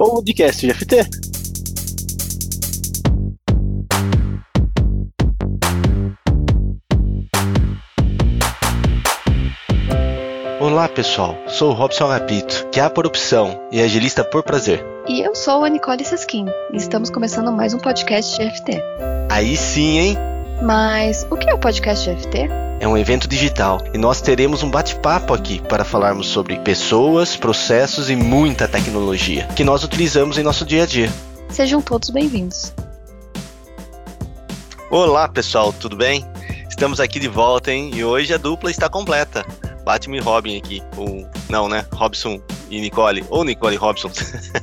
[0.00, 0.96] Podcast GFT.
[10.58, 14.82] Olá pessoal, sou o Robson Agapito, que é por opção e agilista por prazer.
[15.06, 18.82] E eu sou a Nicole Seskin e estamos começando mais um podcast GFT.
[19.30, 20.16] Aí sim, hein?
[20.62, 22.69] Mas o que é o podcast GFT?
[22.80, 28.08] É um evento digital e nós teremos um bate-papo aqui para falarmos sobre pessoas, processos
[28.08, 31.12] e muita tecnologia que nós utilizamos em nosso dia a dia.
[31.50, 32.72] Sejam todos bem-vindos.
[34.90, 36.24] Olá pessoal, tudo bem?
[36.70, 37.90] Estamos aqui de volta, hein?
[37.92, 39.44] E hoje a dupla está completa.
[39.84, 40.82] Batman e Robin aqui.
[40.96, 41.84] Ou, não, né?
[41.92, 43.22] Robson e Nicole.
[43.28, 44.10] Ou Nicole e Robson.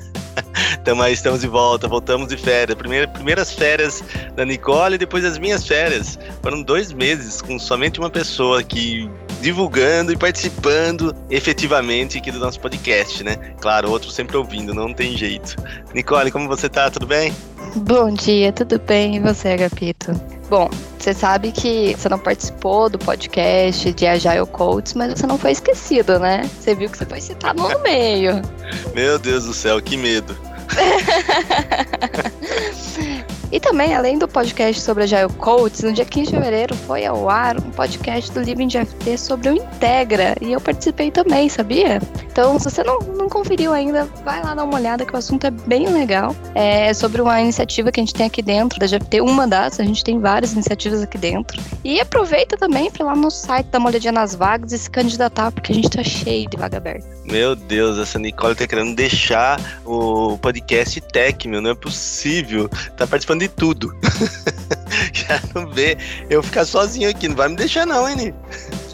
[0.88, 2.78] então, mas estamos de volta, voltamos de férias.
[2.78, 4.02] Primeira, primeiras férias
[4.38, 6.18] da Nicole e depois as minhas férias.
[6.42, 9.12] Foram dois meses com somente uma pessoa aqui
[9.42, 13.36] divulgando e participando efetivamente aqui do nosso podcast, né?
[13.60, 15.58] Claro, outro sempre ouvindo, não tem jeito.
[15.94, 16.90] Nicole, como você tá?
[16.90, 17.36] Tudo bem?
[17.76, 19.18] Bom dia, tudo bem?
[19.18, 20.14] E você, Agapito?
[20.50, 25.38] Bom, você sabe que você não participou do podcast de Agile Coaches, mas você não
[25.38, 26.50] foi esquecido, né?
[26.58, 28.42] Você viu que você foi citado no meio.
[28.96, 30.47] Meu Deus do céu, que medo.
[33.50, 37.30] E também, além do podcast sobre Agile Coaches, no dia 15 de fevereiro foi ao
[37.30, 40.36] ar um podcast do Living GFT sobre o Integra.
[40.42, 42.02] E eu participei também, sabia?
[42.30, 45.46] Então, se você não, não conferiu ainda, vai lá dar uma olhada que o assunto
[45.46, 46.34] é bem legal.
[46.56, 49.84] É sobre uma iniciativa que a gente tem aqui dentro da GFT, uma das, a
[49.84, 51.62] gente tem várias iniciativas aqui dentro.
[51.84, 55.52] E aproveita também para lá no site dar uma olhadinha nas vagas e se candidatar,
[55.52, 57.06] porque a gente tá cheio de vaga aberta.
[57.26, 62.70] Meu Deus, essa Nicole tá querendo deixar o podcast tech, meu, não é possível.
[62.96, 63.94] Tá participando de tudo.
[65.12, 65.98] Já não vê
[66.30, 67.28] eu ficar sozinho aqui.
[67.28, 68.34] Não vai me deixar, não, hein?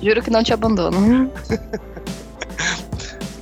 [0.02, 1.32] Juro que não te abandono.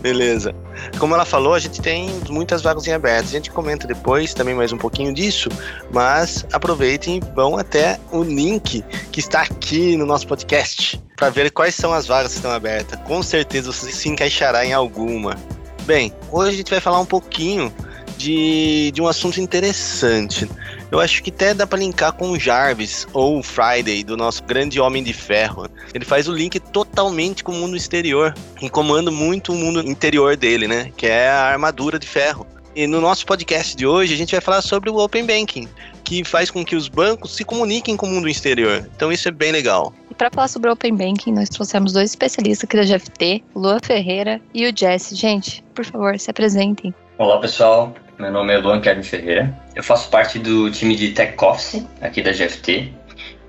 [0.01, 0.55] Beleza.
[0.97, 3.25] Como ela falou, a gente tem muitas vagas em aberto.
[3.25, 5.47] A gente comenta depois também mais um pouquinho disso,
[5.91, 11.51] mas aproveitem e vão até o link que está aqui no nosso podcast para ver
[11.51, 12.99] quais são as vagas que estão abertas.
[13.01, 15.37] Com certeza você se encaixará em alguma.
[15.83, 17.71] Bem, hoje a gente vai falar um pouquinho
[18.17, 20.49] de, de um assunto interessante.
[20.91, 24.43] Eu acho que até dá para linkar com o Jarvis ou o Friday do nosso
[24.43, 25.69] grande Homem de Ferro.
[25.93, 30.35] Ele faz o link totalmente com o mundo exterior e comanda muito o mundo interior
[30.35, 30.91] dele, né?
[30.97, 32.45] Que é a armadura de ferro.
[32.75, 35.69] E no nosso podcast de hoje a gente vai falar sobre o Open Banking,
[36.03, 38.89] que faz com que os bancos se comuniquem com o mundo exterior.
[38.93, 39.93] Então isso é bem legal.
[40.09, 43.59] E para falar sobre o Open Banking, nós trouxemos dois especialistas aqui da GFT, o
[43.61, 45.15] Luan Ferreira e o Jesse.
[45.15, 46.93] Gente, por favor, se apresentem.
[47.17, 49.51] Olá pessoal, meu nome é Luan Kevin Ferreira.
[49.75, 52.93] Eu faço parte do time de Tech Office aqui da GFT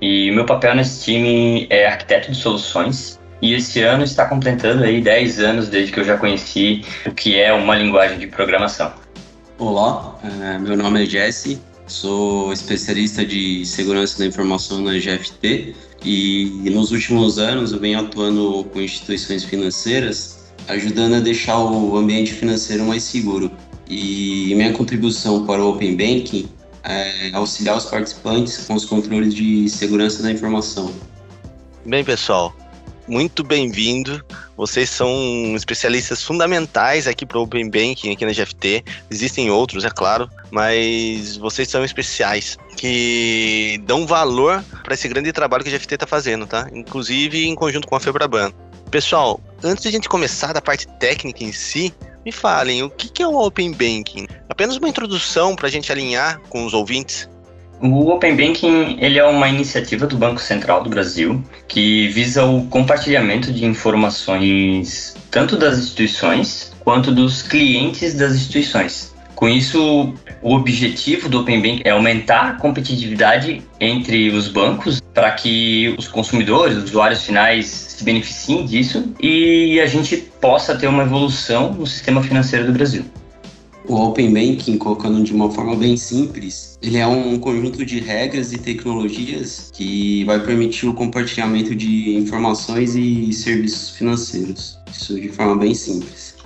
[0.00, 3.20] e meu papel nesse time é arquiteto de soluções.
[3.42, 7.38] E esse ano está completando aí 10 anos desde que eu já conheci o que
[7.38, 8.92] é uma linguagem de programação.
[9.58, 16.70] Olá, é, meu nome é Jesse, sou especialista de segurança da informação na GFT e
[16.70, 22.84] nos últimos anos eu venho atuando com instituições financeiras, ajudando a deixar o ambiente financeiro
[22.84, 23.50] mais seguro.
[23.92, 26.48] E minha contribuição para o Open Banking
[26.82, 30.90] é auxiliar os participantes com os controles de segurança da informação.
[31.84, 32.56] Bem, pessoal,
[33.06, 34.24] muito bem-vindo.
[34.56, 35.10] Vocês são
[35.54, 38.82] especialistas fundamentais aqui para o Open Banking aqui na GFT.
[39.10, 45.64] Existem outros, é claro, mas vocês são especiais que dão valor para esse grande trabalho
[45.64, 46.66] que a GFT está fazendo, tá?
[46.72, 48.52] Inclusive em conjunto com a Febraban.
[48.92, 51.94] Pessoal, antes de a gente começar da parte técnica em si,
[52.26, 54.26] me falem, o que é o Open Banking?
[54.50, 57.26] Apenas uma introdução para a gente alinhar com os ouvintes.
[57.80, 62.66] O Open Banking ele é uma iniciativa do Banco Central do Brasil que visa o
[62.66, 69.14] compartilhamento de informações tanto das instituições quanto dos clientes das instituições.
[69.34, 75.32] Com isso, o objetivo do Open Banking é aumentar a competitividade entre os bancos para
[75.32, 81.04] que os consumidores, os usuários finais se beneficiem disso e a gente possa ter uma
[81.04, 83.04] evolução no sistema financeiro do Brasil.
[83.88, 88.52] O Open Banking, colocando de uma forma bem simples, ele é um conjunto de regras
[88.52, 94.78] e tecnologias que vai permitir o compartilhamento de informações e serviços financeiros.
[94.92, 96.36] Isso de forma bem simples.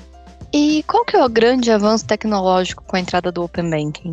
[0.53, 4.13] E qual que é o grande avanço tecnológico com a entrada do Open Banking?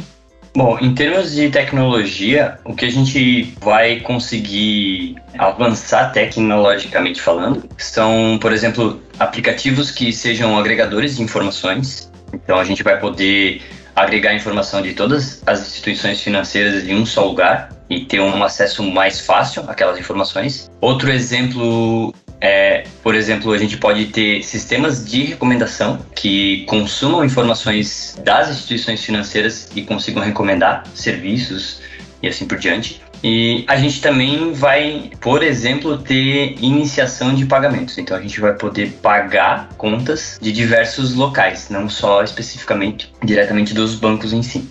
[0.55, 8.38] Bom, em termos de tecnologia, o que a gente vai conseguir avançar tecnologicamente falando são,
[8.39, 13.63] por exemplo, aplicativos que sejam agregadores de informações, então a gente vai poder
[13.95, 18.83] agregar informação de todas as instituições financeiras em um só lugar e ter um acesso
[18.83, 20.69] mais fácil àquelas informações.
[20.81, 28.19] Outro exemplo é, por exemplo, a gente pode ter sistemas de recomendação que consumam informações
[28.21, 31.81] das instituições financeiras e consigam recomendar serviços
[32.21, 33.01] e assim por diante.
[33.23, 37.97] E a gente também vai, por exemplo, ter iniciação de pagamentos.
[37.97, 43.95] Então a gente vai poder pagar contas de diversos locais, não só especificamente diretamente dos
[43.95, 44.67] bancos em si.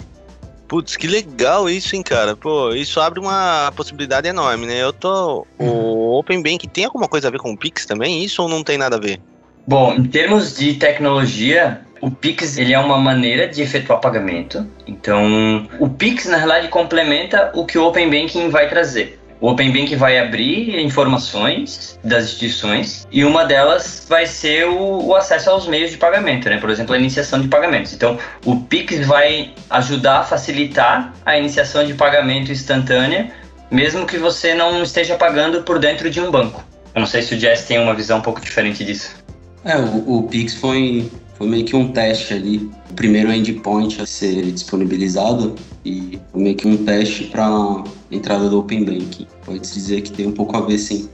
[0.72, 2.34] Putz, que legal isso, hein, cara?
[2.34, 4.82] Pô, isso abre uma possibilidade enorme, né?
[4.82, 5.46] Eu tô.
[5.58, 8.24] O Open Bank tem alguma coisa a ver com o Pix também?
[8.24, 9.20] Isso ou não tem nada a ver?
[9.66, 14.66] Bom, em termos de tecnologia, o Pix ele é uma maneira de efetuar pagamento.
[14.86, 19.20] Então, o Pix na realidade complementa o que o Open Banking vai trazer.
[19.42, 25.16] O Open Bank vai abrir informações das instituições e uma delas vai ser o, o,
[25.16, 26.58] acesso aos meios de pagamento, né?
[26.58, 27.92] Por exemplo, a iniciação de pagamentos.
[27.92, 28.16] Então,
[28.46, 33.32] o Pix vai ajudar a facilitar a iniciação de pagamento instantânea,
[33.68, 36.64] mesmo que você não esteja pagando por dentro de um banco.
[36.94, 39.16] Eu não sei se o Jess tem uma visão um pouco diferente disso.
[39.64, 41.10] É, o, o Pix foi
[41.42, 42.70] foi meio que um teste ali.
[42.88, 48.60] O primeiro endpoint a ser disponibilizado e foi meio que um teste para entrada do
[48.60, 49.26] Open Banking.
[49.44, 51.08] Pode-se dizer que tem um pouco a ver sim.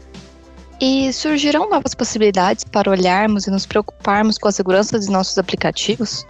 [0.82, 6.26] E surgirão novas possibilidades para olharmos e nos preocuparmos com a segurança dos nossos aplicativos?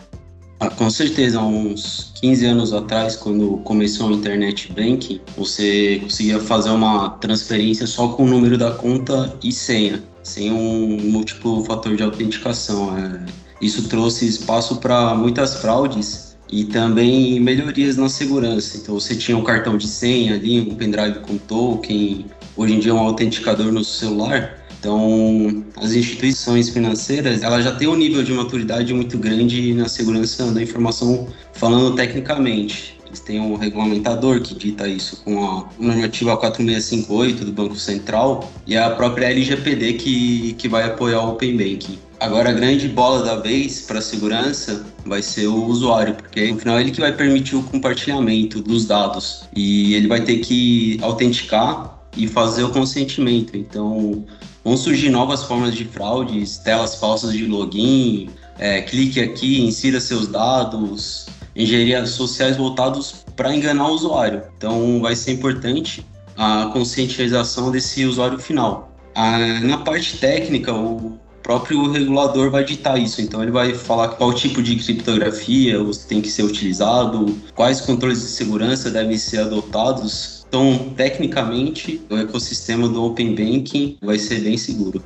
[0.61, 6.39] Ah, com certeza, há uns 15 anos atrás, quando começou o Internet Banking, você conseguia
[6.39, 11.97] fazer uma transferência só com o número da conta e senha, sem um múltiplo fator
[11.97, 12.97] de autenticação.
[12.97, 18.77] É isso trouxe espaço para muitas fraudes e também melhorias na segurança.
[18.77, 22.27] Então você tinha um cartão de senha ali, um pendrive com token,
[22.57, 24.57] hoje em dia um autenticador no celular.
[24.79, 30.53] Então, as instituições financeiras, ela já têm um nível de maturidade muito grande na segurança
[30.53, 32.97] da informação, falando tecnicamente.
[33.05, 38.77] Eles têm um regulamentador que dita isso com a normativa 4658 do Banco Central e
[38.77, 41.99] a própria LGPD que, que vai apoiar o Open Banking.
[42.21, 46.77] Agora a grande bola da vez para segurança vai ser o usuário, porque no final
[46.77, 51.97] é ele que vai permitir o compartilhamento dos dados e ele vai ter que autenticar
[52.17, 53.57] e fazer o consentimento.
[53.57, 54.25] Então
[54.65, 58.29] vão surgir novas formas de fraudes, telas falsas de login,
[58.59, 64.43] é, clique aqui, insira seus dados, engenharias sociais voltados para enganar o usuário.
[64.57, 66.05] Então vai ser importante
[66.37, 68.93] a conscientização desse usuário final.
[69.15, 71.17] Ah, na parte técnica, o
[71.49, 73.23] próprio regulador vai ditar isso.
[73.23, 78.27] Então ele vai falar qual tipo de criptografia tem que ser utilizado, quais controles de
[78.27, 80.45] segurança devem ser adotados.
[80.47, 85.03] Então, tecnicamente, o ecossistema do Open Banking vai ser bem seguro.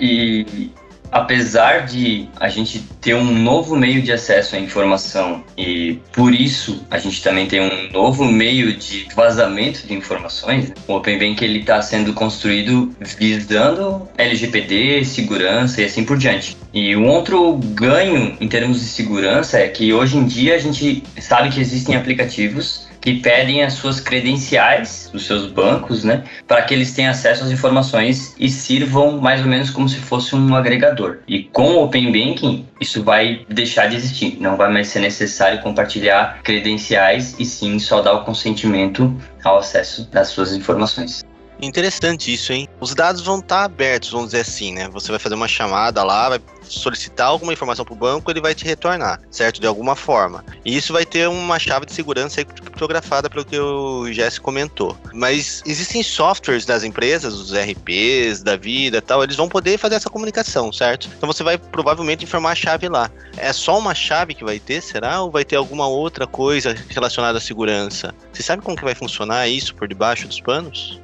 [0.00, 0.70] E
[1.10, 6.84] apesar de a gente ter um novo meio de acesso à informação e por isso
[6.90, 11.60] a gente também tem um novo meio de vazamento de informações, o Open Bank ele
[11.60, 16.56] está sendo construído visando LGPD, segurança e assim por diante.
[16.72, 21.02] E um outro ganho em termos de segurança é que hoje em dia a gente
[21.20, 26.72] sabe que existem aplicativos que pedem as suas credenciais dos seus bancos, né, para que
[26.72, 31.18] eles tenham acesso às informações e sirvam mais ou menos como se fosse um agregador.
[31.28, 34.38] E com o Open Banking, isso vai deixar de existir.
[34.40, 39.14] Não vai mais ser necessário compartilhar credenciais e sim só dar o consentimento
[39.44, 41.22] ao acesso das suas informações.
[41.64, 42.68] Interessante isso, hein?
[42.80, 44.88] Os dados vão estar tá abertos, vamos dizer assim, né?
[44.90, 48.54] Você vai fazer uma chamada lá, vai solicitar alguma informação para o banco, ele vai
[48.54, 49.60] te retornar, certo?
[49.60, 50.44] De alguma forma.
[50.64, 54.96] E isso vai ter uma chave de segurança criptografada, pelo que o Jesse comentou.
[55.12, 60.10] Mas existem softwares das empresas, os RPs da vida tal, eles vão poder fazer essa
[60.10, 61.08] comunicação, certo?
[61.16, 63.10] Então você vai provavelmente informar a chave lá.
[63.36, 65.22] É só uma chave que vai ter, será?
[65.22, 68.14] Ou vai ter alguma outra coisa relacionada à segurança?
[68.32, 71.00] Você sabe como que vai funcionar isso por debaixo dos panos?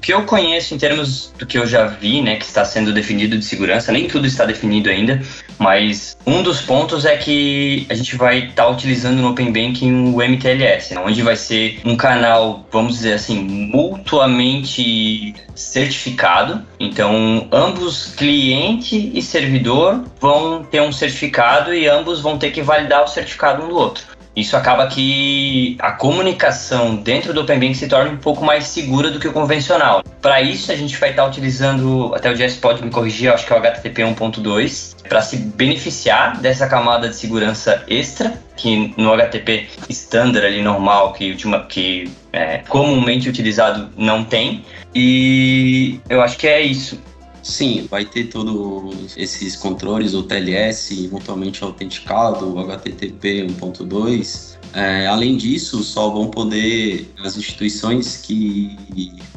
[0.00, 3.36] Que eu conheço em termos do que eu já vi, né, que está sendo definido
[3.36, 5.20] de segurança, nem tudo está definido ainda,
[5.58, 10.12] mas um dos pontos é que a gente vai estar tá utilizando no Open Banking
[10.14, 16.64] o MTLS, né, onde vai ser um canal, vamos dizer assim, mutuamente certificado.
[16.78, 23.04] Então, ambos cliente e servidor vão ter um certificado e ambos vão ter que validar
[23.04, 24.17] o certificado um do outro.
[24.38, 29.10] Isso acaba que a comunicação dentro do Open Bank se torna um pouco mais segura
[29.10, 30.04] do que o convencional.
[30.22, 33.52] Para isso, a gente vai estar utilizando, até o Jess pode me corrigir, acho que
[33.52, 39.66] é o HTTP 1.2, para se beneficiar dessa camada de segurança extra, que no HTTP
[39.88, 44.64] standard ali normal, que, ultima, que é comumente utilizado, não tem.
[44.94, 47.00] E eu acho que é isso.
[47.48, 55.34] Sim, vai ter todos esses controles, o TLS mutuamente autenticado, o HTTP 1.2, É, além
[55.34, 58.76] disso, só vão poder as instituições que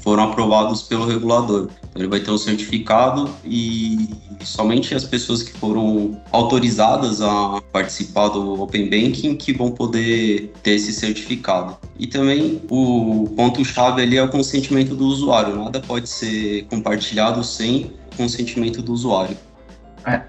[0.02, 1.70] foram aprovadas pelo regulador.
[1.90, 4.10] Então, ele vai ter um certificado e
[4.44, 10.72] somente as pessoas que foram autorizadas a participar do Open Banking que vão poder ter
[10.72, 11.78] esse certificado.
[11.98, 15.56] E também o ponto-chave ali é o consentimento do usuário.
[15.56, 19.38] Nada pode ser compartilhado sem consentimento do usuário.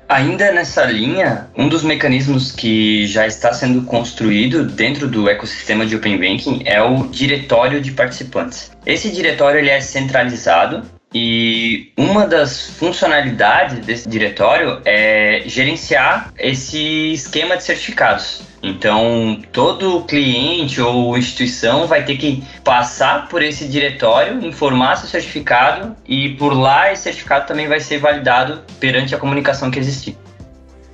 [0.08, 5.96] Ainda nessa linha, um dos mecanismos que já está sendo construído dentro do ecossistema de
[5.96, 8.70] Open Banking é o diretório de participantes.
[8.84, 10.82] Esse diretório ele é centralizado
[11.14, 18.42] e uma das funcionalidades desse diretório é gerenciar esse esquema de certificados.
[18.62, 25.96] Então, todo cliente ou instituição vai ter que passar por esse diretório, informar seu certificado
[26.06, 30.16] e por lá esse certificado também vai ser validado perante a comunicação que existir.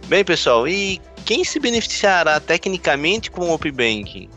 [0.07, 4.31] Bem, pessoal, e quem se beneficiará tecnicamente com o Open Banking?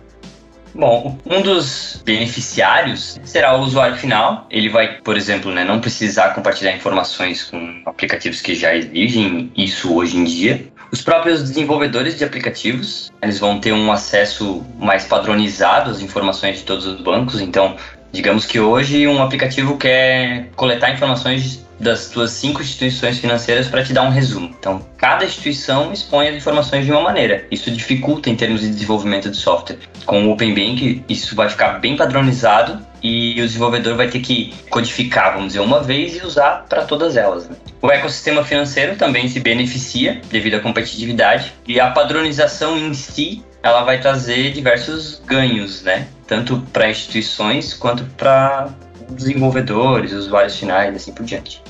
[0.74, 4.48] Bom, um dos beneficiários será o usuário final.
[4.50, 9.94] Ele vai, por exemplo, né, não precisar compartilhar informações com aplicativos que já exigem isso
[9.94, 10.72] hoje em dia.
[10.92, 16.64] Os próprios desenvolvedores de aplicativos, eles vão ter um acesso mais padronizado às informações de
[16.64, 17.40] todos os bancos.
[17.40, 17.78] Então,
[18.12, 23.92] digamos que hoje um aplicativo quer coletar informações das tuas cinco instituições financeiras para te
[23.92, 24.56] dar um resumo.
[24.58, 27.46] Então, cada instituição expõe as informações de uma maneira.
[27.50, 29.80] Isso dificulta em termos de desenvolvimento de software.
[30.06, 34.54] Com o Open Bank, isso vai ficar bem padronizado e o desenvolvedor vai ter que
[34.70, 37.50] codificar, vamos dizer, uma vez e usar para todas elas.
[37.50, 37.56] Né?
[37.82, 43.84] O ecossistema financeiro também se beneficia devido à competitividade e a padronização em si ela
[43.84, 46.08] vai trazer diversos ganhos, né?
[46.28, 48.70] Tanto para instituições quanto para
[49.16, 51.62] desenvolvedores, usuários finais, assim por diante.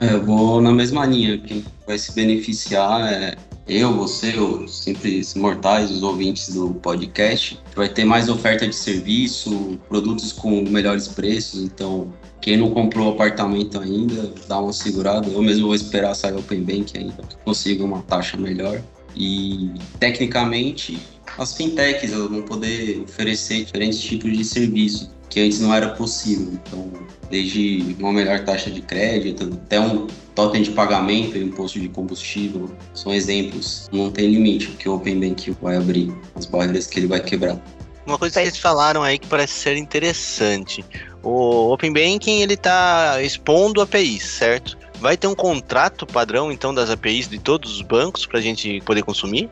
[0.00, 1.38] É, eu vou na mesma linha.
[1.38, 3.36] Quem vai se beneficiar é
[3.68, 7.60] eu, você, os simples mortais, os ouvintes do podcast.
[7.76, 11.62] Vai ter mais oferta de serviço, produtos com melhores preços.
[11.62, 12.10] Então,
[12.40, 15.28] quem não comprou apartamento ainda, dá uma segurada.
[15.28, 18.80] Eu mesmo vou esperar sair o Open Bank ainda, que consiga uma taxa melhor.
[19.14, 19.70] E,
[20.00, 20.98] tecnicamente,
[21.36, 26.52] as fintechs vão poder oferecer diferentes tipos de serviço que antes não era possível.
[26.52, 26.90] Então,
[27.30, 32.70] desde uma melhor taxa de crédito, até um totem de pagamento e imposto de combustível,
[32.94, 33.88] são exemplos.
[33.92, 37.60] Não tem limite que o Open Bank vai abrir, as barreiras que ele vai quebrar.
[38.06, 40.82] Uma coisa que vocês falaram aí que parece ser interessante.
[41.22, 44.78] O Open Banking ele está expondo APIs, certo?
[44.98, 48.80] Vai ter um contrato padrão então das APIs de todos os bancos para a gente
[48.80, 49.48] poder consumir?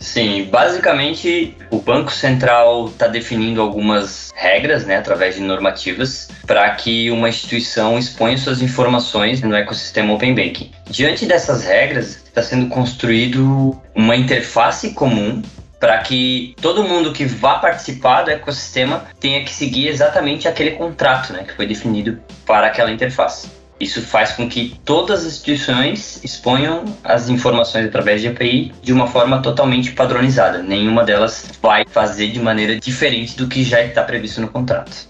[0.00, 7.10] Sim, basicamente o Banco Central está definindo algumas regras, né, através de normativas, para que
[7.10, 10.72] uma instituição exponha suas informações no ecossistema Open Banking.
[10.88, 15.42] Diante dessas regras, está sendo construído uma interface comum
[15.78, 21.32] para que todo mundo que vá participar do ecossistema tenha que seguir exatamente aquele contrato
[21.32, 23.59] né, que foi definido para aquela interface.
[23.80, 29.06] Isso faz com que todas as instituições exponham as informações através de API de uma
[29.06, 30.62] forma totalmente padronizada.
[30.62, 35.08] Nenhuma delas vai fazer de maneira diferente do que já está previsto no contrato.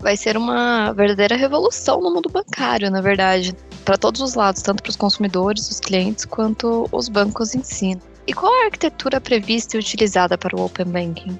[0.00, 4.82] Vai ser uma verdadeira revolução no mundo bancário, na verdade, para todos os lados, tanto
[4.82, 7.98] para os consumidores, os clientes, quanto os bancos em si.
[8.26, 11.38] E qual é a arquitetura prevista e utilizada para o Open Banking?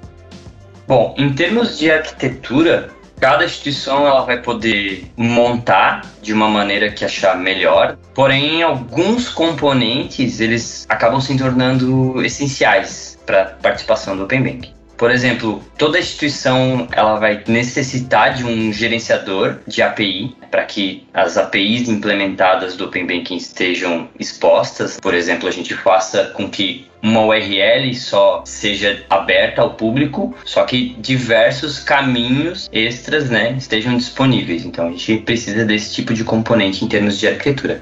[0.87, 7.05] Bom, em termos de arquitetura, Cada instituição ela vai poder montar de uma maneira que
[7.05, 14.43] achar melhor, porém alguns componentes eles acabam se tornando essenciais para a participação do Open
[14.43, 14.78] Bank.
[14.99, 21.37] Por exemplo, toda instituição ela vai necessitar de um gerenciador de API para que as
[21.37, 24.99] APIs implementadas do Open Banking estejam expostas.
[25.01, 30.65] Por exemplo, a gente faça com que uma URL só seja aberta ao público, só
[30.65, 34.65] que diversos caminhos extras né, estejam disponíveis.
[34.65, 37.81] Então a gente precisa desse tipo de componente em termos de arquitetura.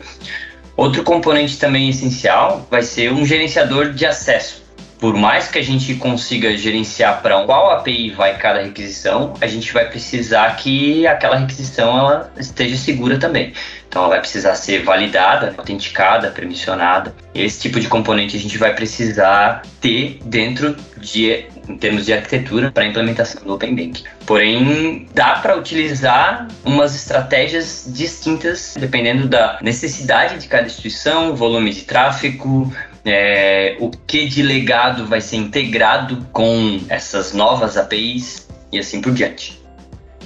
[0.77, 4.66] Outro componente também essencial vai ser um gerenciador de acesso
[4.99, 9.73] por mais que a gente consiga gerenciar para qual API vai cada requisição, a gente
[9.73, 13.53] vai precisar que aquela requisição ela esteja segura também.
[13.89, 17.15] Então ela vai precisar ser validada, autenticada, permissionada.
[17.35, 22.71] Esse tipo de componente a gente vai precisar ter dentro de em termos de arquitetura
[22.71, 24.05] para a implementação do Open Bank.
[24.25, 31.83] Porém, dá para utilizar umas estratégias distintas dependendo da necessidade de cada instituição, volume de
[31.83, 32.73] tráfego,
[33.07, 39.15] é, o que de legado vai ser integrado com essas novas APIs e assim por
[39.15, 39.65] diante.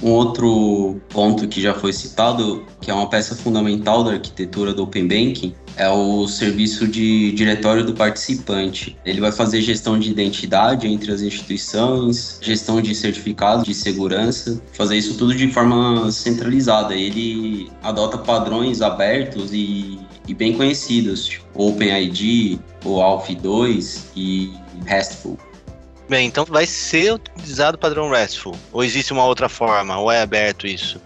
[0.01, 4.83] Um outro ponto que já foi citado, que é uma peça fundamental da arquitetura do
[4.83, 8.97] Open Banking, é o serviço de diretório do participante.
[9.05, 14.97] Ele vai fazer gestão de identidade entre as instituições, gestão de certificados de segurança, fazer
[14.97, 16.95] isso tudo de forma centralizada.
[16.95, 24.53] Ele adota padrões abertos e, e bem conhecidos, tipo OpenID, o ALF2 e
[24.85, 25.37] RESTful.
[26.09, 28.55] Bem, então vai ser utilizado o padrão RESTful?
[28.73, 29.97] Ou existe uma outra forma?
[29.97, 30.99] Ou é aberto isso?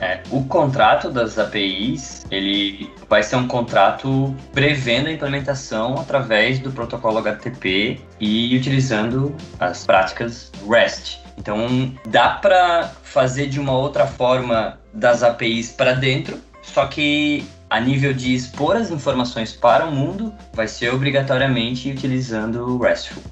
[0.00, 6.72] É, o contrato das APIs, ele vai ser um contrato prevendo a implementação através do
[6.72, 11.20] protocolo HTTP e utilizando as práticas REST.
[11.36, 17.80] Então, dá para fazer de uma outra forma das APIs para dentro, só que a
[17.80, 23.22] nível de expor as informações para o mundo, vai ser obrigatoriamente utilizando o RESTful.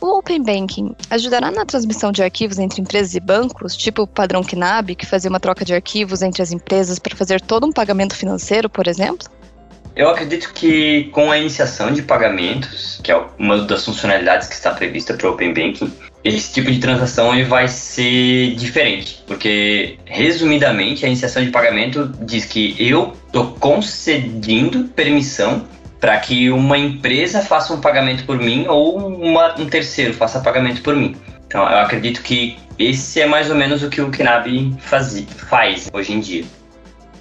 [0.00, 4.42] O Open Banking ajudará na transmissão de arquivos entre empresas e bancos, tipo o padrão
[4.42, 8.16] KNAB, que fazia uma troca de arquivos entre as empresas para fazer todo um pagamento
[8.16, 9.28] financeiro, por exemplo?
[9.96, 14.70] Eu acredito que com a iniciação de pagamentos, que é uma das funcionalidades que está
[14.70, 15.92] prevista para o Open Banking,
[16.22, 22.44] esse tipo de transação ele vai ser diferente, porque resumidamente a iniciação de pagamento diz
[22.44, 25.66] que eu estou concedendo permissão
[25.98, 30.82] para que uma empresa faça um pagamento por mim ou uma, um terceiro faça pagamento
[30.82, 31.16] por mim.
[31.46, 36.12] Então, eu acredito que esse é mais ou menos o que o Knab faz hoje
[36.12, 36.44] em dia.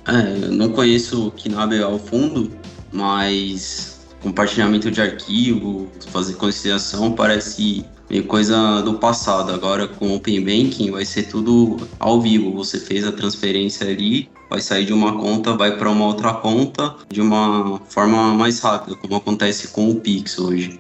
[0.09, 2.51] É, eu não conheço o Knab ao fundo,
[2.91, 9.51] mas compartilhamento de arquivo, fazer conciliação parece meio coisa do passado.
[9.51, 12.51] Agora com o Open Banking vai ser tudo ao vivo.
[12.53, 16.95] Você fez a transferência ali, vai sair de uma conta, vai para uma outra conta
[17.07, 20.79] de uma forma mais rápida, como acontece com o Pix hoje.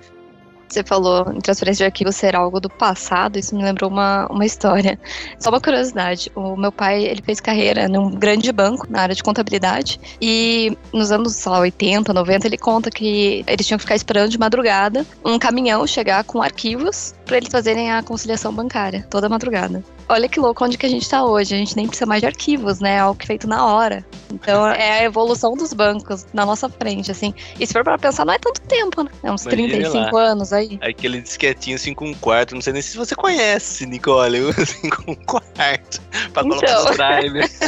[0.69, 4.45] Você falou em transferência de arquivos ser algo do passado, isso me lembrou uma, uma
[4.45, 4.99] história.
[5.39, 9.23] Só uma curiosidade, o meu pai, ele fez carreira num grande banco na área de
[9.23, 13.95] contabilidade e nos anos, sei lá, 80, 90, ele conta que eles tinham que ficar
[13.95, 19.29] esperando de madrugada um caminhão chegar com arquivos para eles fazerem a conciliação bancária, toda
[19.29, 19.83] madrugada.
[20.09, 21.53] Olha que louco onde que a gente está hoje.
[21.53, 22.95] A gente nem precisa mais de arquivos, né?
[22.95, 24.03] É algo feito na hora.
[24.33, 27.31] Então é a evolução dos bancos na nossa frente, assim.
[27.59, 29.11] E se for para pensar, não é tanto tempo, né?
[29.21, 30.23] É uns Imagine 35 lá.
[30.23, 30.79] anos aí.
[30.81, 32.55] Aquele disquetinho 5 assim, um quarto.
[32.55, 34.51] Não sei nem se você conhece, Nicole.
[34.65, 36.01] 5 um quarto.
[36.33, 36.49] Pra então.
[36.49, 37.59] colocar os drivers.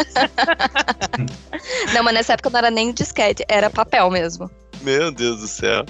[1.93, 4.49] não, mas nessa época não era nem disquete, era papel mesmo.
[4.83, 5.85] Meu Deus do céu.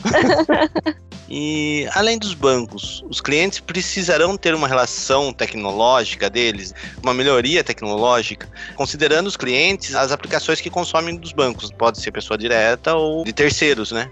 [1.29, 8.47] e além dos bancos, os clientes precisarão ter uma relação tecnológica deles, uma melhoria tecnológica,
[8.75, 11.71] considerando os clientes as aplicações que consomem dos bancos.
[11.71, 14.09] Pode ser pessoa direta ou de terceiros, né?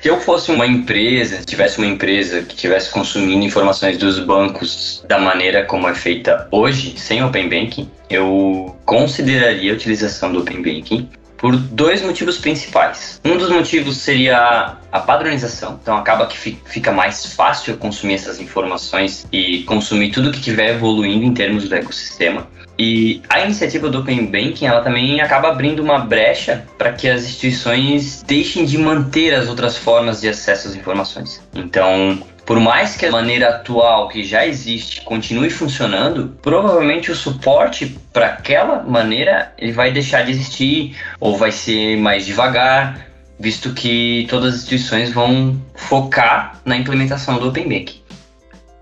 [0.00, 5.18] Se eu fosse uma empresa, tivesse uma empresa que estivesse consumindo informações dos bancos da
[5.18, 11.08] maneira como é feita hoje, sem Open Banking, eu consideraria a utilização do Open Banking
[11.38, 13.20] por dois motivos principais.
[13.24, 19.26] Um dos motivos seria a padronização, então acaba que fica mais fácil consumir essas informações
[19.32, 22.46] e consumir tudo que estiver evoluindo em termos do ecossistema.
[22.78, 27.24] E a iniciativa do Open Banking, ela também acaba abrindo uma brecha para que as
[27.24, 31.42] instituições deixem de manter as outras formas de acesso às informações.
[31.52, 37.94] Então, por mais que a maneira atual que já existe continue funcionando, provavelmente o suporte
[38.10, 43.06] para aquela maneira ele vai deixar de existir ou vai ser mais devagar,
[43.38, 48.02] visto que todas as instituições vão focar na implementação do Open Bank.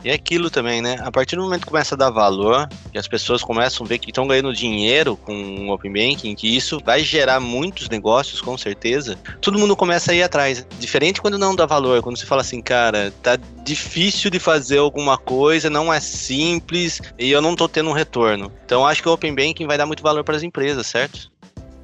[0.07, 0.99] E é aquilo também, né?
[1.01, 3.99] A partir do momento que começa a dar valor, que as pessoas começam a ver
[3.99, 5.35] que estão ganhando dinheiro com
[5.67, 10.15] o Open Banking, que isso vai gerar muitos negócios, com certeza, todo mundo começa a
[10.15, 10.65] ir atrás.
[10.79, 15.19] Diferente quando não dá valor, quando você fala assim, cara, tá difícil de fazer alguma
[15.19, 18.53] coisa, não é simples e eu não tô tendo um retorno.
[18.65, 21.33] Então acho que o Open Banking vai dar muito valor para as empresas, certo?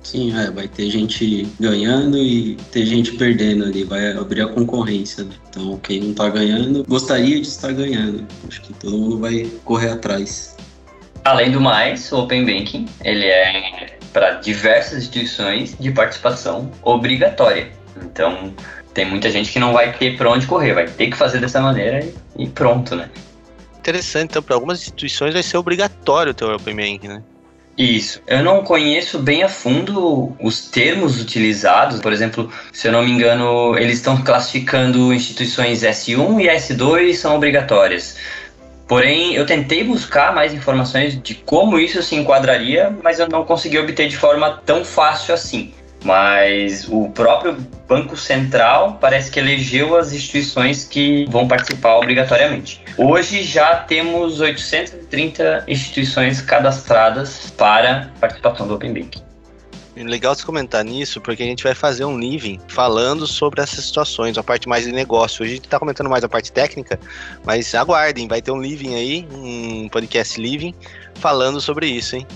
[0.03, 5.25] Sim, é, vai ter gente ganhando e ter gente perdendo ali, vai abrir a concorrência.
[5.25, 5.31] Né?
[5.49, 8.27] Então, quem não está ganhando, gostaria de estar ganhando.
[8.49, 10.57] Acho que todo mundo vai correr atrás.
[11.25, 17.71] Além do mais, o Open Banking, ele é para diversas instituições de participação obrigatória.
[18.05, 18.53] Então,
[18.93, 21.61] tem muita gente que não vai ter para onde correr, vai ter que fazer dessa
[21.61, 23.09] maneira e pronto, né?
[23.79, 27.23] Interessante, então, para algumas instituições vai ser obrigatório ter o Open Banking, né?
[27.77, 28.21] Isso.
[28.27, 32.01] Eu não conheço bem a fundo os termos utilizados.
[32.01, 37.35] Por exemplo, se eu não me engano, eles estão classificando instituições S1 e S2 são
[37.35, 38.17] obrigatórias.
[38.87, 43.79] Porém, eu tentei buscar mais informações de como isso se enquadraria, mas eu não consegui
[43.79, 45.73] obter de forma tão fácil assim.
[46.05, 47.57] Mas o próprio
[47.89, 52.83] Banco Central parece que elegeu as instituições que vão participar obrigatoriamente.
[52.97, 59.23] Hoje já temos 830 instituições cadastradas para participação do Open Banking.
[59.95, 64.39] Legal você comentar nisso, porque a gente vai fazer um living falando sobre essas situações,
[64.39, 65.43] a parte mais de negócio.
[65.43, 66.99] Hoje a gente está comentando mais a parte técnica,
[67.45, 70.75] mas aguardem, vai ter um living aí, um podcast living,
[71.17, 72.27] falando sobre isso, hein?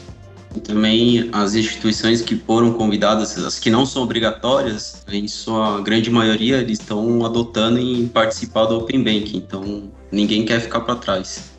[0.56, 6.10] E também as instituições que foram convidadas, as que não são obrigatórias, em sua grande
[6.10, 11.52] maioria, eles estão adotando em participar do Open Banking, então ninguém quer ficar para trás.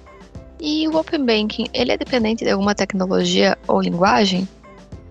[0.59, 4.47] E o Open Banking, ele é dependente de alguma tecnologia ou linguagem?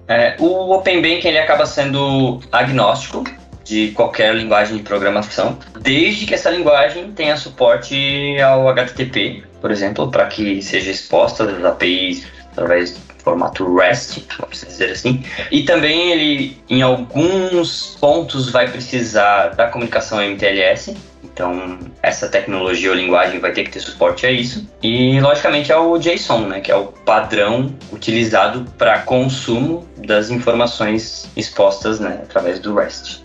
[0.08, 3.22] É, o Open Banking ele acaba sendo agnóstico
[3.64, 10.10] de qualquer linguagem de programação, desde que essa linguagem tenha suporte ao HTTP, por exemplo,
[10.10, 15.24] para que seja exposta as APIs através do formato REST, vamos dizer assim.
[15.50, 22.96] E também ele, em alguns pontos, vai precisar da comunicação MTLS, então, essa tecnologia ou
[22.96, 24.66] linguagem vai ter que ter suporte a isso.
[24.82, 31.28] E, logicamente, é o JSON, né, que é o padrão utilizado para consumo das informações
[31.36, 33.22] expostas né, através do REST.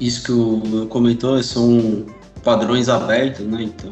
[0.00, 2.06] Isso que o comentou são
[2.44, 3.62] padrões abertos, né?
[3.62, 3.90] Então,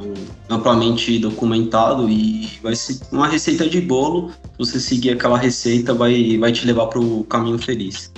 [0.48, 4.30] amplamente documentado e vai ser uma receita de bolo.
[4.58, 8.12] Você seguir aquela receita vai, vai te levar para o caminho feliz.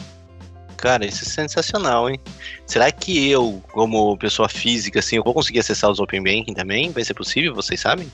[0.76, 2.20] Cara, isso é sensacional, hein?
[2.66, 6.90] Será que eu, como pessoa física, assim, eu vou conseguir acessar os Open Banking também?
[6.90, 7.54] Vai ser possível?
[7.54, 8.06] Vocês sabem?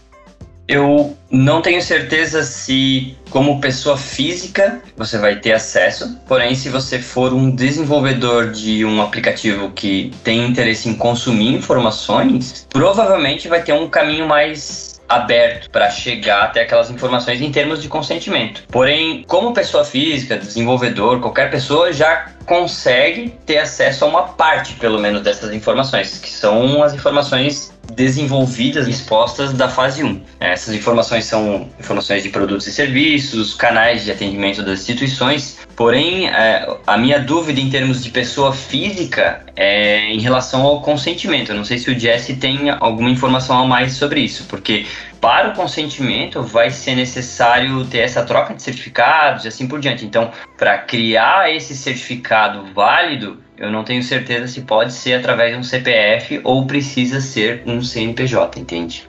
[0.70, 6.16] Eu não tenho certeza se, como pessoa física, você vai ter acesso.
[6.28, 12.68] Porém, se você for um desenvolvedor de um aplicativo que tem interesse em consumir informações,
[12.70, 17.88] provavelmente vai ter um caminho mais aberto para chegar até aquelas informações em termos de
[17.88, 18.62] consentimento.
[18.68, 25.00] Porém, como pessoa física, desenvolvedor, qualquer pessoa já consegue ter acesso a uma parte, pelo
[25.00, 30.20] menos, dessas informações, que são as informações desenvolvidas e expostas da fase 1.
[30.40, 36.76] Essas informações são informações de produtos e serviços, canais de atendimento das instituições, porém, é,
[36.86, 41.52] a minha dúvida em termos de pessoa física é em relação ao consentimento.
[41.52, 44.84] Eu não sei se o Jesse tem alguma informação a mais sobre isso, porque
[45.22, 50.04] para o consentimento vai ser necessário ter essa troca de certificados e assim por diante.
[50.04, 55.60] Então, para criar esse certificado válido, eu não tenho certeza se pode ser através de
[55.60, 59.08] um CPF ou precisa ser um CNPJ, entende?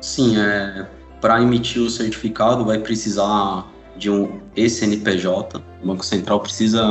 [0.00, 0.86] Sim, é,
[1.20, 5.62] para emitir o certificado vai precisar de um ECNPJ.
[5.82, 6.82] O Banco Central precisa,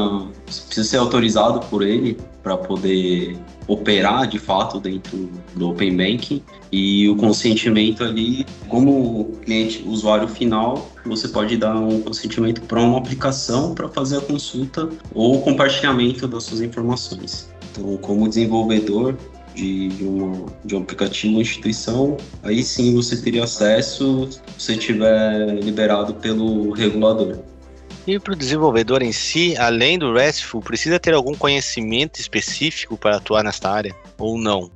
[0.46, 3.38] precisa ser autorizado por ele para poder
[3.68, 10.90] operar de fato dentro do Open Banking e o consentimento ali, como cliente, usuário final,
[11.06, 16.44] você pode dar um consentimento para uma aplicação para fazer a consulta ou compartilhamento das
[16.44, 17.50] suas informações.
[17.72, 19.16] Então, como desenvolvedor
[19.54, 24.78] de, de, uma, de um aplicativo ou instituição, aí sim você teria acesso se você
[24.78, 27.40] tiver liberado pelo regulador.
[28.08, 33.18] E para o desenvolvedor em si, além do RESTful, precisa ter algum conhecimento específico para
[33.18, 34.72] atuar nesta área ou não?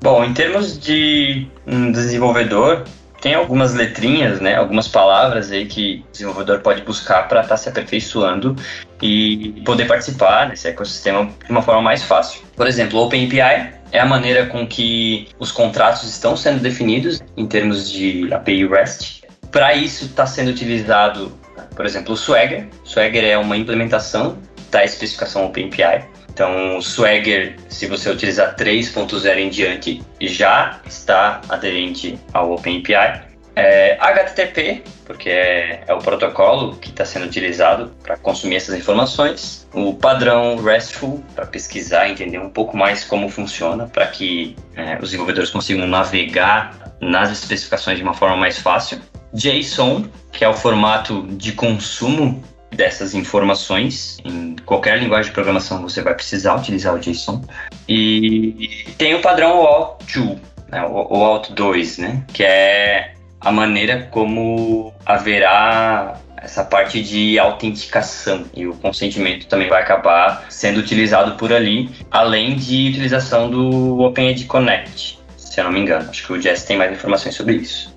[0.00, 2.84] Bom, em termos de um desenvolvedor,
[3.20, 7.56] tem algumas letrinhas, né, algumas palavras aí que o desenvolvedor pode buscar para estar tá
[7.56, 8.54] se aperfeiçoando
[9.02, 12.42] e poder participar desse ecossistema de uma forma mais fácil.
[12.54, 17.46] Por exemplo, o OpenAPI é a maneira com que os contratos estão sendo definidos em
[17.46, 19.22] termos de API REST.
[19.50, 21.32] Para isso está sendo utilizado
[21.78, 22.66] por exemplo, o Swagger.
[22.84, 24.36] Swagger é uma implementação
[24.70, 26.04] da especificação OpenAPI.
[26.28, 33.27] Então, o Swagger, se você utilizar 3.0 em diante, já está aderente ao OpenAPI.
[33.58, 39.66] É, HTTP, porque é, é o protocolo que está sendo utilizado para consumir essas informações.
[39.74, 45.10] O padrão RESTful, para pesquisar entender um pouco mais como funciona, para que é, os
[45.10, 49.00] desenvolvedores consigam navegar nas especificações de uma forma mais fácil.
[49.34, 52.40] JSON, que é o formato de consumo
[52.70, 54.18] dessas informações.
[54.24, 57.42] Em qualquer linguagem de programação você vai precisar utilizar o JSON.
[57.88, 66.20] E tem o padrão OAuth2, né, o OAuth2, né, que é a maneira como haverá
[66.42, 72.56] essa parte de autenticação e o consentimento também vai acabar sendo utilizado por ali, além
[72.56, 76.08] de utilização do OpenEdge Connect, se eu não me engano.
[76.08, 77.94] Acho que o Jess tem mais informações sobre isso.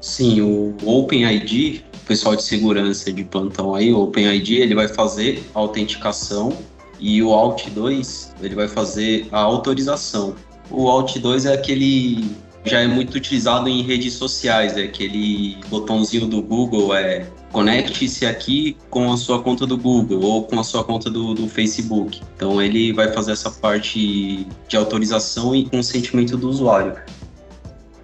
[0.00, 5.42] Sim, o OpenID, o pessoal de segurança de plantão aí, o OpenID, ele vai fazer
[5.54, 6.56] a autenticação
[7.00, 10.36] e o Alt2, ele vai fazer a autorização.
[10.70, 12.30] O Alt2 é aquele
[12.64, 18.76] já é muito utilizado em redes sociais, é aquele botãozinho do Google é conecte-se aqui
[18.90, 22.20] com a sua conta do Google ou com a sua conta do, do, Facebook.
[22.34, 26.96] Então ele vai fazer essa parte de autorização e consentimento do usuário.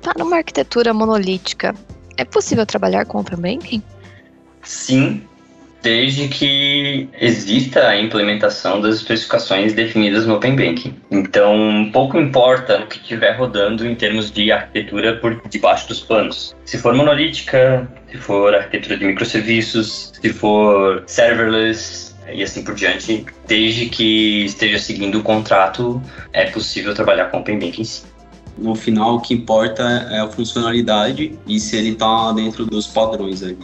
[0.00, 1.74] Tá numa arquitetura monolítica,
[2.16, 3.82] é possível trabalhar com Open Banking?
[4.62, 5.22] Sim,
[5.82, 10.94] desde que exista a implementação das especificações definidas no Open Banking.
[11.10, 16.54] Então, pouco importa o que estiver rodando em termos de arquitetura por debaixo dos panos.
[16.64, 23.24] Se for monolítica, se for arquitetura de microserviços, se for serverless, e assim por diante,
[23.46, 26.00] desde que esteja seguindo o contrato,
[26.32, 28.04] é possível trabalhar com Open Banking sim.
[28.58, 33.42] No final, o que importa é a funcionalidade e se ele está dentro dos padrões
[33.42, 33.56] ali.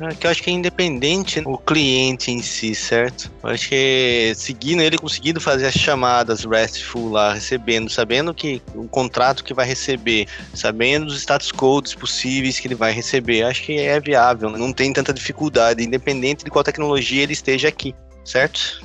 [0.00, 3.30] É que eu acho que é independente o cliente em si, certo?
[3.42, 8.88] Eu acho que seguindo ele, conseguindo fazer as chamadas RESTful lá, recebendo, sabendo que o
[8.88, 13.78] contrato que vai receber, sabendo os status codes possíveis que ele vai receber, acho que
[13.78, 14.58] é viável, né?
[14.58, 18.82] não tem tanta dificuldade, independente de qual tecnologia ele esteja aqui, certo?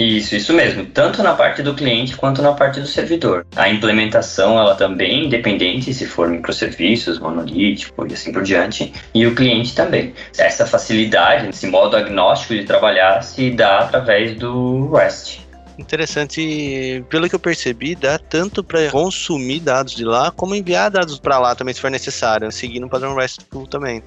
[0.00, 0.86] Isso, isso mesmo.
[0.86, 3.46] Tanto na parte do cliente quanto na parte do servidor.
[3.54, 8.94] A implementação, ela também é independente se for microserviços, monolítico e assim por diante.
[9.12, 10.14] E o cliente também.
[10.38, 15.40] Essa facilidade, esse modo agnóstico de trabalhar se dá através do REST.
[15.78, 21.18] Interessante, pelo que eu percebi, dá tanto para consumir dados de lá, como enviar dados
[21.18, 24.02] para lá também, se for necessário, seguindo o padrão RESTful também.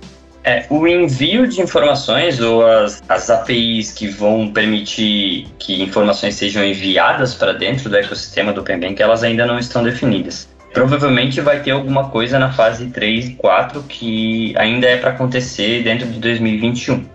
[0.45, 6.61] É, o envio de informações ou as, as APIs que vão permitir que informações sejam
[6.65, 10.49] enviadas para dentro do ecossistema do Pembank, elas ainda não estão definidas.
[10.73, 15.81] Provavelmente vai ter alguma coisa na fase 3 e 4 que ainda é para acontecer
[15.81, 17.05] dentro de 2021.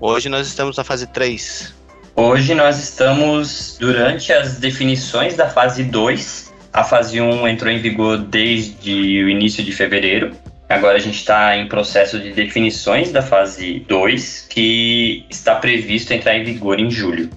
[0.00, 1.74] Hoje nós estamos na fase 3.
[2.16, 6.52] Hoje nós estamos durante as definições da fase 2.
[6.72, 10.34] A fase 1 entrou em vigor desde o início de fevereiro
[10.68, 16.36] Agora a gente está em processo de definições da fase 2, que está previsto entrar
[16.36, 17.30] em vigor em julho.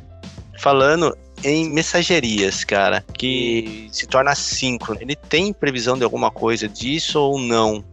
[0.60, 7.20] Falando em mensagerias, cara, que se torna síncrono, ele tem previsão de alguma coisa disso
[7.20, 7.84] ou não?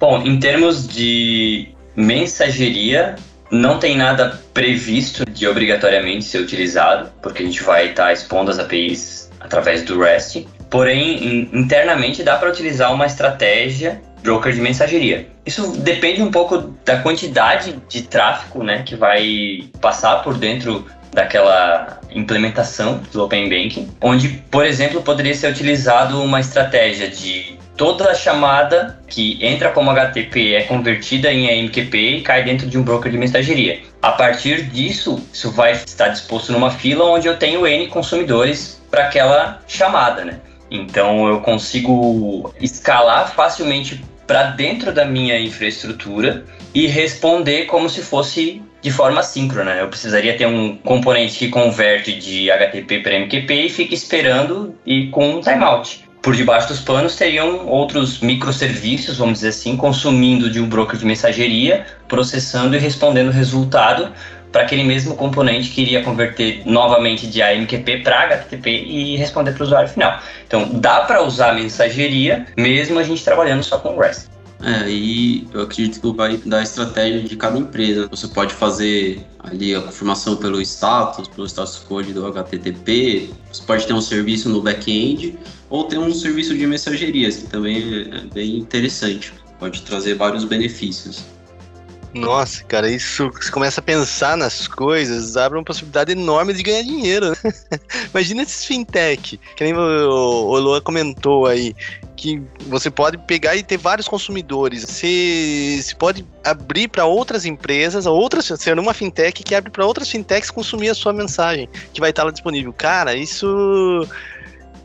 [0.00, 3.14] Bom, em termos de mensageria,
[3.52, 8.50] não tem nada previsto de obrigatoriamente ser utilizado, porque a gente vai estar tá expondo
[8.50, 10.46] as APIs através do REST.
[10.68, 15.28] Porém, internamente dá para utilizar uma estratégia broker de mensageria.
[15.44, 22.00] Isso depende um pouco da quantidade de tráfego né, que vai passar por dentro daquela
[22.10, 28.14] implementação do Open Banking, onde, por exemplo, poderia ser utilizado uma estratégia de toda a
[28.14, 33.10] chamada que entra como HTTP é convertida em AMQP e cai dentro de um broker
[33.10, 33.80] de mensageria.
[34.00, 39.04] A partir disso, isso vai estar disposto numa fila onde eu tenho N consumidores para
[39.04, 40.40] aquela chamada, né?
[40.70, 48.62] Então eu consigo escalar facilmente para dentro da minha infraestrutura e responder como se fosse
[48.80, 49.72] de forma síncrona.
[49.72, 55.06] Eu precisaria ter um componente que converte de HTTP para MQP e fica esperando e
[55.08, 56.04] com um timeout.
[56.20, 61.04] Por debaixo dos panos teriam outros microserviços, vamos dizer assim, consumindo de um broker de
[61.04, 64.12] mensageria, processando e respondendo o resultado
[64.52, 69.62] para aquele mesmo componente que iria converter novamente de AMQP para HTTP e responder para
[69.62, 70.20] o usuário final.
[70.46, 74.30] Então, dá para usar mensageria mesmo a gente trabalhando só com REST.
[74.64, 78.06] É, e eu acredito que vai dar estratégia de cada empresa.
[78.08, 83.30] Você pode fazer ali a confirmação pelo status, pelo status code do HTTP.
[83.50, 85.36] Você pode ter um serviço no back-end
[85.68, 89.32] ou ter um serviço de mensageria, que também é bem interessante.
[89.58, 91.24] Pode trazer vários benefícios.
[92.14, 96.82] Nossa, cara, isso você começa a pensar nas coisas, abre uma possibilidade enorme de ganhar
[96.82, 97.30] dinheiro.
[97.30, 97.36] Né?
[98.12, 101.74] Imagina esses fintech, que nem o, o comentou aí,
[102.14, 104.84] que você pode pegar e ter vários consumidores.
[104.84, 110.10] Você, você pode abrir para outras empresas, outras, ser uma fintech que abre para outras
[110.10, 112.72] fintechs consumir a sua mensagem, que vai estar lá disponível.
[112.74, 114.06] Cara, isso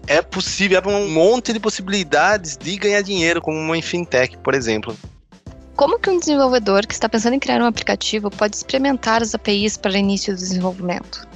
[0.08, 4.98] é possível, abre um monte de possibilidades de ganhar dinheiro como uma fintech, por exemplo.
[5.78, 9.78] Como que um desenvolvedor que está pensando em criar um aplicativo pode experimentar as APIs
[9.78, 11.28] para início do desenvolvimento?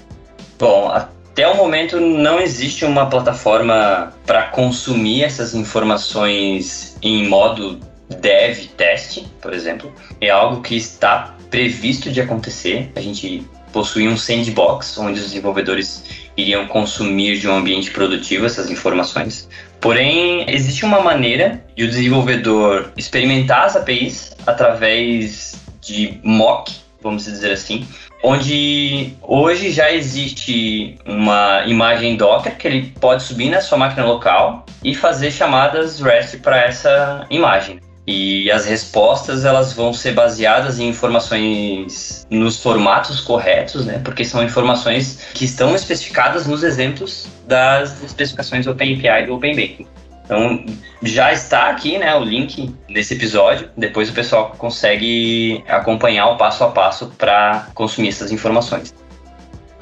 [0.58, 7.80] Bom, até o momento não existe uma plataforma para consumir essas informações em modo
[8.19, 9.93] dev teste, por exemplo.
[10.19, 12.91] É algo que está previsto de acontecer.
[12.95, 16.03] A gente possui um sandbox onde os desenvolvedores
[16.38, 19.49] iriam consumir de um ambiente produtivo essas informações.
[19.79, 27.51] Porém, existe uma maneira de o desenvolvedor experimentar as APIs através de mock, vamos dizer
[27.51, 27.88] assim,
[28.23, 34.65] onde hoje já existe uma imagem Docker que ele pode subir na sua máquina local
[34.84, 37.79] e fazer chamadas REST para essa imagem.
[38.07, 44.01] E as respostas elas vão ser baseadas em informações nos formatos corretos, né?
[44.03, 49.87] Porque são informações que estão especificadas nos exemplos das especificações OpenAPI e do OpenBanking.
[50.25, 50.65] Então,
[51.03, 53.69] já está aqui né, o link desse episódio.
[53.75, 58.95] Depois o pessoal consegue acompanhar o passo a passo para consumir essas informações.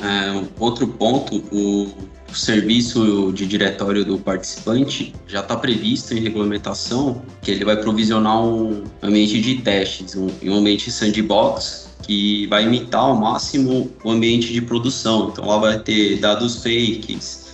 [0.02, 1.94] É, outro ponto, o
[2.34, 8.84] serviço de diretório do participante já está previsto em regulamentação que ele vai provisionar um
[9.02, 14.62] ambiente de testes, um, um ambiente sandbox que vai imitar ao máximo o ambiente de
[14.62, 15.30] produção.
[15.32, 17.48] Então lá vai ter dados fakes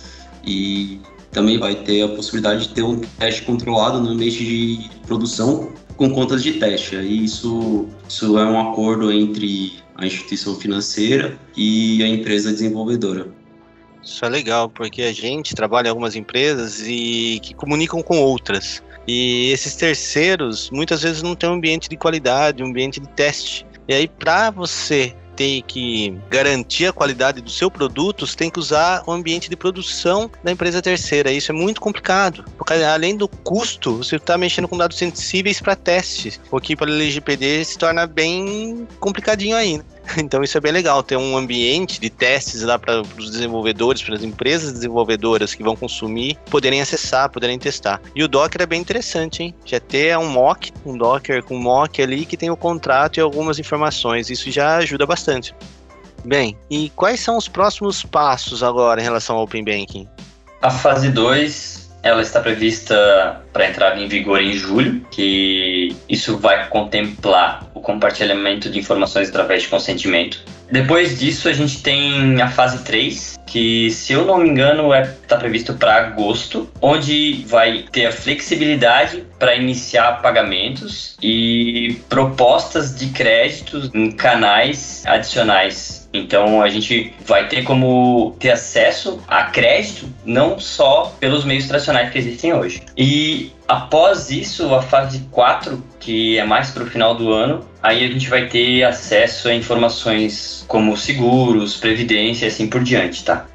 [0.44, 5.70] e também vai ter a possibilidade de ter um teste controlado no ambiente de produção
[5.96, 6.96] com contas de teste.
[6.96, 13.28] Aí isso, isso é um acordo entre a instituição financeira e a empresa desenvolvedora.
[14.06, 18.80] Isso é legal, porque a gente trabalha em algumas empresas e que comunicam com outras.
[19.06, 23.66] E esses terceiros muitas vezes não têm um ambiente de qualidade, um ambiente de teste.
[23.88, 28.58] E aí, para você tem que garantir a qualidade do seu produto, você tem que
[28.58, 31.30] usar o ambiente de produção da empresa terceira.
[31.30, 35.76] Isso é muito complicado, porque além do custo, você está mexendo com dados sensíveis para
[35.76, 39.80] testes, o que para o LGPD se torna bem complicadinho aí.
[40.18, 44.14] Então isso é bem legal, ter um ambiente de testes lá para os desenvolvedores, para
[44.14, 48.00] as empresas desenvolvedoras que vão consumir, poderem acessar, poderem testar.
[48.14, 49.54] E o Docker é bem interessante, hein?
[49.64, 53.58] Já ter um mock, um Docker com mock ali que tem o contrato e algumas
[53.58, 54.30] informações.
[54.30, 55.54] Isso já ajuda bastante.
[56.24, 60.08] Bem, e quais são os próximos passos agora em relação ao Open Banking?
[60.60, 66.68] A fase 2 ela está prevista para entrar em vigor em julho, que isso vai
[66.68, 70.42] contemplar compartilhamento de informações através de consentimento.
[70.70, 75.08] Depois disso, a gente tem a fase 3, que, se eu não me engano, está
[75.08, 82.96] é, tá previsto para agosto, onde vai ter a flexibilidade para iniciar pagamentos e propostas
[82.96, 90.06] de créditos em canais adicionais então a gente vai ter como ter acesso a crédito
[90.24, 92.82] não só pelos meios tradicionais que existem hoje.
[92.96, 98.04] E após isso, a fase 4, que é mais para o final do ano, aí
[98.04, 103.46] a gente vai ter acesso a informações como seguros, previdência e assim por diante, tá?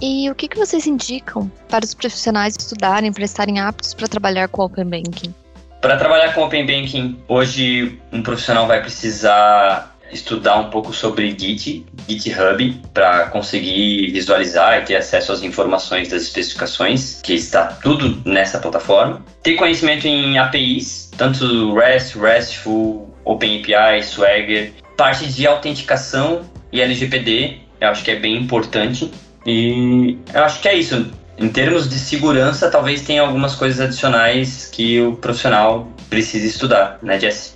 [0.00, 4.48] E o que, que vocês indicam para os profissionais estudarem para estarem aptos para trabalhar
[4.48, 5.34] com Open Banking?
[5.80, 11.84] Para trabalhar com Open Banking, hoje um profissional vai precisar estudar um pouco sobre Git,
[12.08, 18.58] GitHub, para conseguir visualizar e ter acesso às informações das especificações, que está tudo nessa
[18.58, 19.24] plataforma.
[19.42, 26.42] Ter conhecimento em APIs, tanto REST, RESTful, OpenAPI, Swagger, parte de autenticação
[26.72, 29.10] e LGPD, eu acho que é bem importante.
[29.44, 31.10] E eu acho que é isso.
[31.38, 37.20] Em termos de segurança, talvez tenha algumas coisas adicionais que o profissional precise estudar, né,
[37.20, 37.52] Jesse?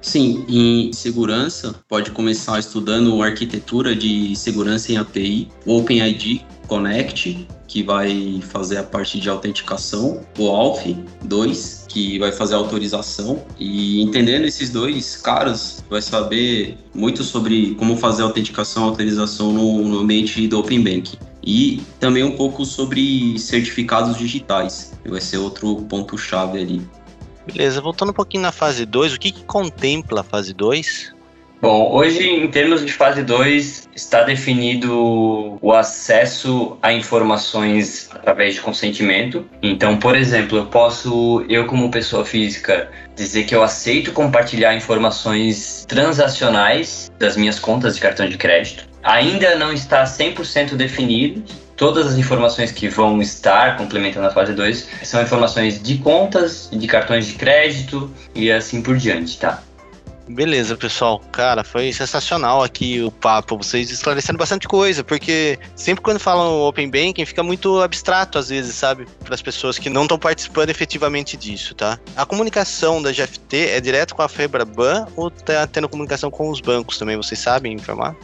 [0.00, 8.40] Sim, em segurança, pode começar estudando arquitetura de segurança em API, OpenID Connect, que vai
[8.48, 13.44] fazer a parte de autenticação, o ALF 2, que vai fazer a autorização.
[13.58, 19.52] E entendendo esses dois caras, vai saber muito sobre como fazer a autenticação e autorização
[19.52, 21.18] no, ambiente do Open Banking.
[21.42, 26.82] E também um pouco sobre certificados digitais, vai ser outro ponto-chave ali.
[27.46, 31.14] Beleza, voltando um pouquinho na fase 2, o que, que contempla a fase 2?
[31.62, 38.60] Bom, hoje, em termos de fase 2, está definido o acesso a informações através de
[38.60, 39.46] consentimento.
[39.62, 45.86] Então, por exemplo, eu posso, eu como pessoa física, dizer que eu aceito compartilhar informações
[45.88, 48.86] transacionais das minhas contas de cartão de crédito.
[49.02, 51.42] Ainda não está 100% definido,
[51.76, 56.86] todas as informações que vão estar complementando a fase 2 são informações de contas, de
[56.86, 59.62] cartões de crédito e assim por diante, tá?
[60.28, 61.20] Beleza, pessoal.
[61.30, 63.56] Cara, foi sensacional aqui o papo.
[63.56, 68.74] Vocês esclarecendo bastante coisa, porque sempre quando falam Open Banking fica muito abstrato às vezes,
[68.74, 69.06] sabe?
[69.22, 71.98] Para as pessoas que não estão participando efetivamente disso, tá?
[72.16, 76.60] A comunicação da GFT é direto com a Febraban ou tá tendo comunicação com os
[76.60, 77.16] bancos também?
[77.16, 78.16] Vocês sabem informar?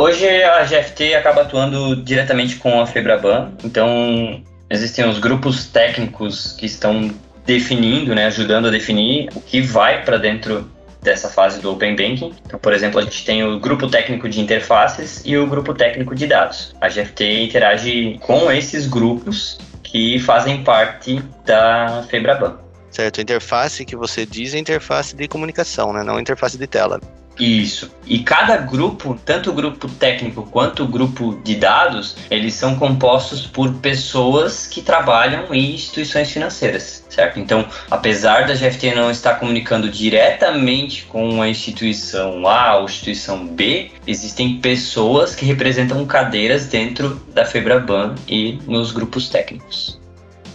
[0.00, 6.64] Hoje a GFT acaba atuando diretamente com a Febraban, então existem os grupos técnicos que
[6.64, 10.66] estão definindo, né, ajudando a definir o que vai para dentro
[11.02, 12.32] dessa fase do Open Banking.
[12.46, 16.14] Então, por exemplo, a gente tem o grupo técnico de interfaces e o grupo técnico
[16.14, 16.74] de dados.
[16.80, 22.58] A GFT interage com esses grupos que fazem parte da Febraban.
[22.90, 26.02] Certo, a interface que você diz é interface de comunicação, né?
[26.02, 26.98] não interface de tela.
[27.40, 27.90] Isso.
[28.06, 33.46] E cada grupo, tanto o grupo técnico quanto o grupo de dados, eles são compostos
[33.46, 37.40] por pessoas que trabalham em instituições financeiras, certo?
[37.40, 43.90] Então, apesar da GFT não estar comunicando diretamente com a instituição A ou instituição B,
[44.06, 49.98] existem pessoas que representam cadeiras dentro da Febraban e nos grupos técnicos.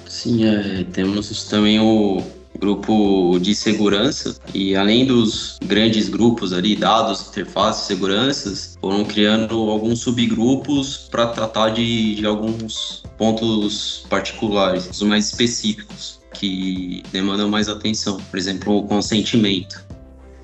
[0.07, 2.22] Sim, é, temos também o,
[2.60, 9.99] grupo de segurança e além dos grandes grupos ali, dados, interfaces, seguranças, foram criando alguns
[9.99, 18.18] subgrupos para tratar de, de alguns pontos particulares, os mais específicos que demandam mais atenção,
[18.30, 19.86] por exemplo, o consentimento.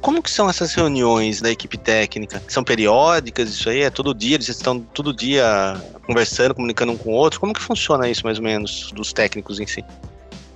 [0.01, 2.41] Como que são essas reuniões da equipe técnica?
[2.47, 3.81] São periódicas isso aí?
[3.81, 4.35] É todo dia?
[4.35, 7.39] Eles estão todo dia conversando, comunicando um com o outro?
[7.39, 9.85] Como que funciona isso mais ou menos dos técnicos em si?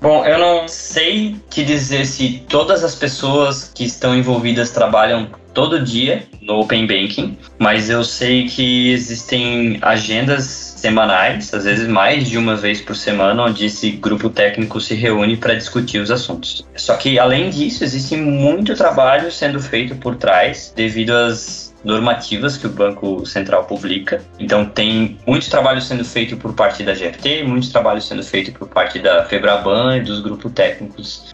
[0.01, 5.81] Bom, eu não sei te dizer se todas as pessoas que estão envolvidas trabalham todo
[5.81, 12.37] dia no Open Banking, mas eu sei que existem agendas semanais, às vezes mais de
[12.37, 16.63] uma vez por semana, onde esse grupo técnico se reúne para discutir os assuntos.
[16.75, 22.65] Só que, além disso, existe muito trabalho sendo feito por trás devido às normativas que
[22.65, 24.21] o Banco Central publica.
[24.39, 28.67] Então tem muito trabalho sendo feito por parte da GFT, muito trabalho sendo feito por
[28.67, 31.33] parte da Febraban e dos grupos técnicos.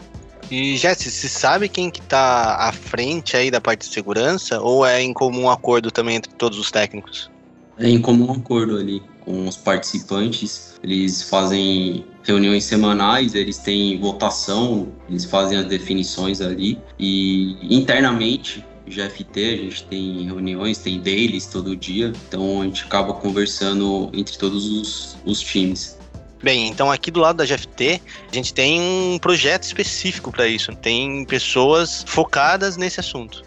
[0.50, 4.84] E Jesse, se sabe quem que tá à frente aí da parte de segurança ou
[4.84, 7.30] é em comum acordo também entre todos os técnicos?
[7.78, 10.78] É em comum acordo ali com os participantes.
[10.82, 19.40] Eles fazem reuniões semanais, eles têm votação, eles fazem as definições ali e internamente GFT,
[19.40, 24.66] a gente tem reuniões, tem dailies todo dia, então a gente acaba conversando entre todos
[24.66, 25.98] os, os times.
[26.42, 30.74] Bem, então aqui do lado da GFT, a gente tem um projeto específico para isso.
[30.74, 33.44] Tem pessoas focadas nesse assunto.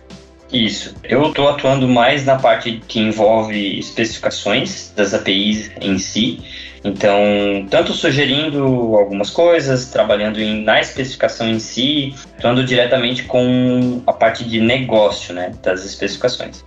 [0.52, 0.96] Isso.
[1.04, 6.40] Eu estou atuando mais na parte que envolve especificações das APIs em si.
[6.86, 8.64] Então, tanto sugerindo
[8.96, 15.34] algumas coisas, trabalhando em, na especificação em si, atuando diretamente com a parte de negócio
[15.34, 16.64] né, das especificações.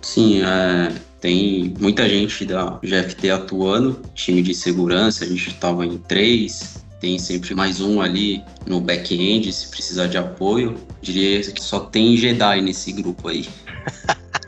[0.00, 5.98] Sim, é, tem muita gente da GFT atuando, time de segurança, a gente estava em
[5.98, 10.80] três, tem sempre mais um ali no back-end se precisar de apoio.
[11.02, 13.46] Diria que só tem Jedi nesse grupo aí.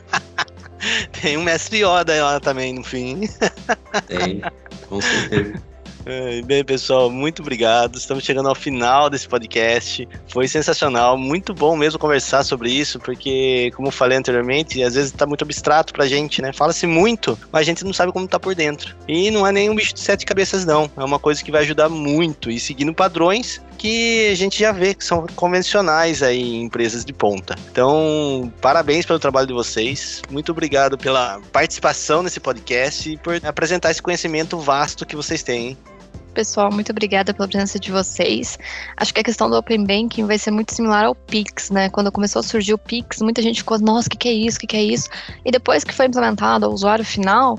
[1.21, 3.29] tem um mestre Yoda lá também no fim.
[4.07, 4.41] tem,
[4.89, 5.61] com certeza.
[6.45, 7.97] Bem, pessoal, muito obrigado.
[7.97, 10.07] Estamos chegando ao final desse podcast.
[10.27, 15.11] Foi sensacional, muito bom mesmo conversar sobre isso, porque, como eu falei anteriormente, às vezes
[15.11, 16.51] está muito abstrato pra gente, né?
[16.51, 18.95] Fala-se muito, mas a gente não sabe como tá por dentro.
[19.07, 20.89] E não é nenhum bicho de sete cabeças, não.
[20.97, 22.49] É uma coisa que vai ajudar muito.
[22.49, 27.13] E seguindo padrões que a gente já vê que são convencionais aí em empresas de
[27.13, 27.55] ponta.
[27.71, 30.21] Então, parabéns pelo trabalho de vocês.
[30.29, 35.77] Muito obrigado pela participação nesse podcast e por apresentar esse conhecimento vasto que vocês têm.
[36.33, 38.59] Pessoal, muito obrigada pela presença de vocês.
[38.97, 41.89] Acho que a questão do Open Banking vai ser muito similar ao Pix, né?
[41.89, 44.57] Quando começou a surgir o Pix, muita gente ficou, nossa, o que, que é isso?
[44.57, 45.09] O que, que é isso?
[45.43, 47.57] E depois que foi implementado o usuário final,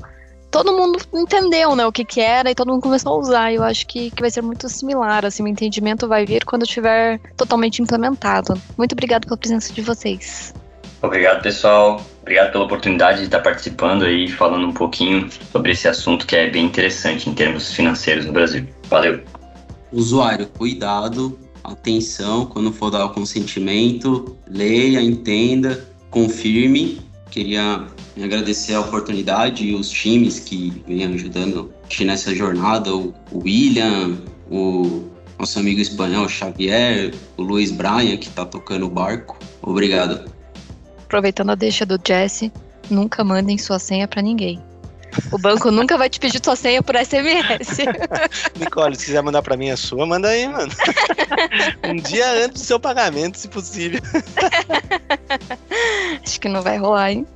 [0.50, 3.52] todo mundo entendeu, né, o que que era e todo mundo começou a usar.
[3.52, 7.20] Eu acho que, que vai ser muito similar, assim, o entendimento vai vir quando estiver
[7.36, 8.60] totalmente implementado.
[8.76, 10.52] Muito obrigada pela presença de vocês.
[11.02, 12.04] Obrigado, pessoal.
[12.20, 16.50] Obrigado pela oportunidade de estar participando e falando um pouquinho sobre esse assunto que é
[16.50, 18.66] bem interessante em termos financeiros no Brasil.
[18.88, 19.22] Valeu.
[19.90, 27.00] Usuário, cuidado, atenção quando for dar o consentimento, leia, entenda, confirme.
[27.30, 27.86] Queria
[28.22, 34.18] agradecer a oportunidade e os times que vêm ajudando nessa jornada, o William,
[34.50, 35.04] o
[35.38, 39.38] nosso amigo espanhol Xavier, o Luiz Brian, que está tocando o barco.
[39.62, 40.30] Obrigado
[41.10, 42.52] aproveitando a deixa do Jesse,
[42.88, 44.62] nunca mandem sua senha para ninguém.
[45.30, 47.78] O banco nunca vai te pedir sua senha por SMS.
[48.58, 50.72] Nicole, se quiser mandar para mim a sua, manda aí, mano.
[51.84, 54.00] um dia antes do seu pagamento, se possível.
[56.22, 57.26] Acho que não vai rolar, hein?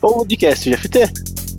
[0.00, 1.53] Podcast GFT.